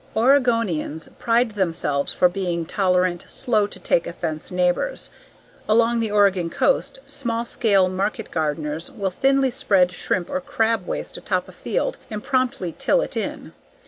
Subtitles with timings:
[0.15, 5.11] Oregonians pride themselves for being tolerant, slow to take offense neighbors.
[5.69, 11.17] Along the Oregon coast, small scale market gardeners will thinly spread shrimp or crab waste
[11.17, 13.53] atop a field and promptly till it in.